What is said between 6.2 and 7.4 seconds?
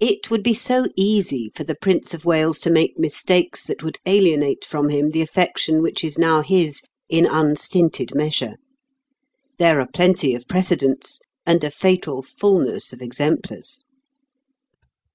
his in